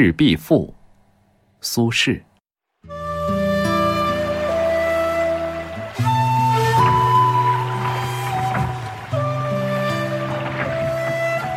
[0.00, 0.68] 赤壁赋》，
[1.60, 2.20] 苏轼。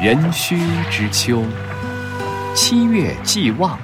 [0.02, 0.58] 壬戌
[0.90, 1.44] 之秋，
[2.56, 3.78] 七月既望，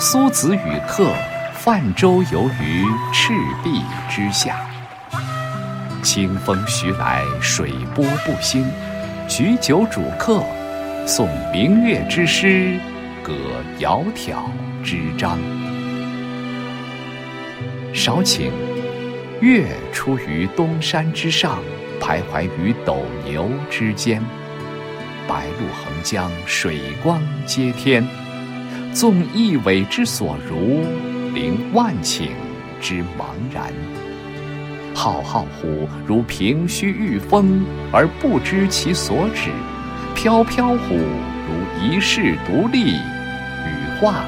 [0.00, 1.12] 苏子与客
[1.54, 3.32] 泛舟游于赤
[3.62, 3.80] 壁
[4.10, 4.66] 之下。
[6.02, 8.68] 清风徐来，水波不兴。
[9.28, 10.42] 举酒属客，
[11.06, 12.80] 诵明月之诗，
[13.24, 13.32] 歌
[13.80, 14.34] 窈窕
[14.84, 15.38] 之章。
[17.94, 18.50] 少顷，
[19.40, 21.58] 月出于东山之上，
[21.98, 24.22] 徘徊于斗牛之间。
[25.26, 28.06] 白露横江，水光接天。
[28.92, 30.84] 纵一苇之所如，
[31.32, 32.28] 凌万顷
[32.78, 33.72] 之茫然。
[34.94, 39.48] 浩浩乎如凭虚御风，而不知其所止；
[40.14, 42.98] 飘飘乎如遗世独立，
[44.04, 44.22] 化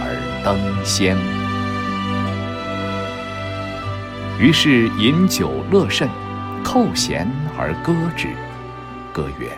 [0.00, 1.18] 而登仙。
[4.40, 6.08] 于是饮酒乐甚，
[6.64, 7.26] 扣舷
[7.58, 8.28] 而歌之。
[9.12, 9.50] 歌曰：“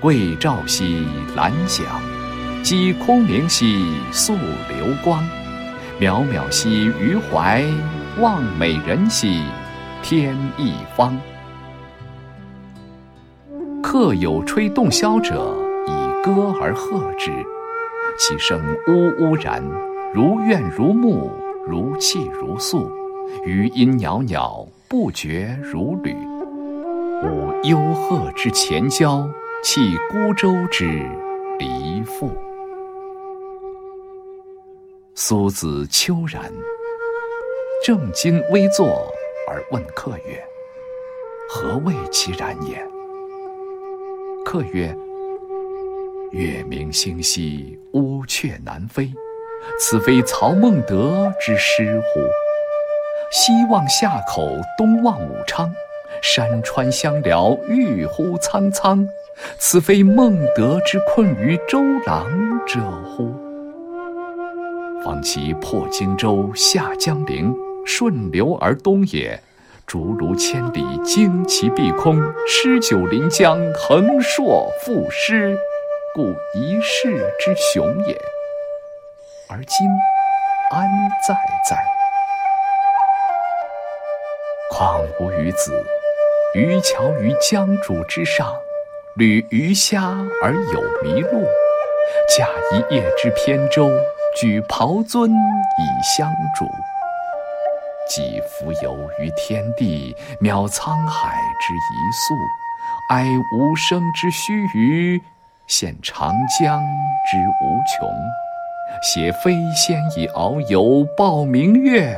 [0.00, 1.84] 桂棹兮兰桨，
[2.62, 5.22] 击空明兮溯流光。
[6.00, 7.62] 渺渺兮予怀。”
[8.18, 9.42] 望美人兮，
[10.02, 11.14] 天一方。
[13.82, 15.54] 客有吹洞箫者，
[15.86, 17.30] 以歌而和之。
[18.18, 19.62] 其声呜呜然，
[20.14, 21.30] 如怨如慕，
[21.66, 22.90] 如泣如诉，
[23.44, 26.14] 余音袅袅，不绝如缕。
[27.22, 29.30] 吾幽壑之潜蛟，
[29.62, 31.02] 泣孤舟之
[31.58, 32.30] 离妇。
[35.14, 36.42] 苏子秋然。
[37.84, 38.86] 正襟危坐
[39.46, 40.42] 而问客曰
[41.48, 42.84] ：“何谓其然也？”
[44.44, 44.96] 客曰
[46.36, 49.10] ：“月明星稀，乌鹊南飞。
[49.80, 52.20] 此非曹孟德之诗乎？
[53.32, 55.72] 西望夏口，东望武昌，
[56.20, 59.08] 山川相辽，郁乎苍苍。
[59.58, 62.28] 此非孟德之困于周郎
[62.66, 63.34] 者乎？
[65.02, 67.50] 方其破荆州，下江陵。”
[67.86, 69.40] 顺流而东也，
[69.86, 75.56] 竹庐千里，旌旗蔽空，诗酒临江，横槊赋诗，
[76.16, 78.18] 故一世之雄也。
[79.50, 79.86] 而今
[80.70, 80.88] 安
[81.28, 81.34] 在
[81.68, 81.76] 哉？
[84.70, 85.84] 况吾与子
[86.54, 88.50] 渔樵于江渚之上，
[89.16, 90.04] 侣鱼虾
[90.42, 91.46] 而友麋鹿，
[92.34, 93.90] 驾一叶之扁舟，
[94.40, 96.64] 举匏樽以相属。
[98.08, 102.34] 寄蜉蝣于天地，渺沧海之一粟；
[103.10, 105.20] 哀吾生之须臾，
[105.68, 106.80] 羡长江
[107.26, 108.08] 之无穷。
[109.02, 112.16] 挟飞仙以遨游，抱明月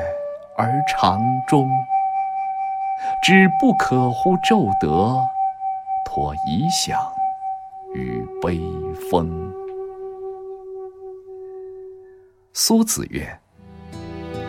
[0.57, 1.69] 而长终。
[3.23, 5.19] 知不可乎骤得，
[6.05, 7.01] 托遗响
[7.95, 8.61] 于悲
[9.11, 9.51] 风。
[12.53, 13.39] 苏子曰。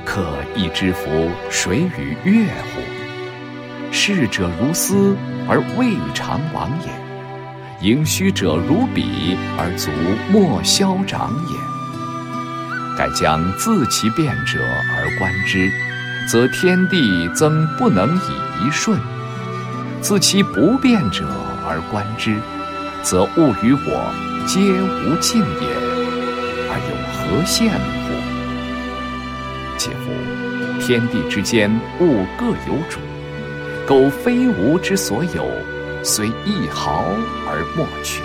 [0.06, 1.10] 客亦知夫
[1.52, 3.92] 谁与乐乎？
[3.92, 5.16] 逝者如斯
[5.48, 6.90] 而未尝往也；
[7.82, 9.90] 盈虚者如彼而足
[10.30, 11.56] 莫消长也。
[12.98, 14.60] 盖将自其变者
[14.94, 15.72] 而观之，
[16.30, 18.98] 则天地曾不能以一瞬；
[20.02, 21.26] 自其不变者
[21.66, 22.36] 而观之，
[23.02, 24.12] 则物与我
[24.46, 25.68] 皆无尽也，
[26.70, 27.72] 而有何羡
[28.04, 28.12] 乎？
[29.78, 30.12] 且夫
[30.86, 33.00] 天地之间，物各有主，
[33.88, 35.50] 苟非吾之所有，
[36.04, 37.04] 虽一毫
[37.48, 38.22] 而莫取。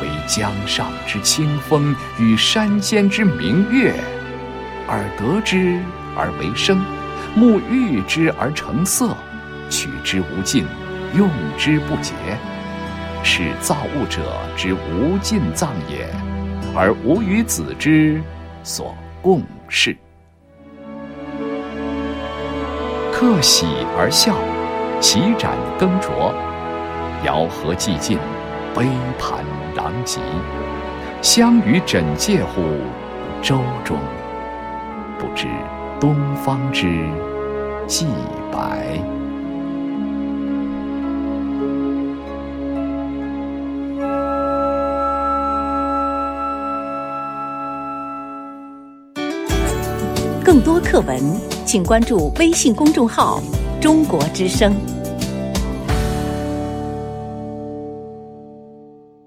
[0.00, 3.92] 惟江上之清风与山间之明月，
[4.86, 5.80] 耳得之
[6.16, 6.80] 而为声，
[7.34, 9.16] 目遇之而成色，
[9.68, 10.64] 取之无尽，
[11.16, 11.28] 用
[11.58, 12.14] 之不竭，
[13.24, 14.22] 是造物者
[14.56, 16.08] 之无尽藏也，
[16.76, 18.22] 而吾与子之
[18.62, 19.96] 所共适。
[23.12, 23.66] 客喜
[23.98, 24.36] 而笑，
[25.00, 26.32] 齐盏更酌，
[27.24, 28.18] 肴核既尽，
[28.74, 28.84] 杯
[29.18, 29.44] 盘
[29.76, 30.20] 狼藉。
[31.22, 32.62] 相与枕藉乎
[33.40, 33.96] 舟中，
[35.18, 35.46] 不知
[36.00, 37.06] 东方之
[37.86, 38.06] 既
[38.52, 38.98] 白。
[50.44, 51.48] 更多课文。
[51.68, 53.42] 请关注微信公众号
[53.80, 54.74] “中国之声”。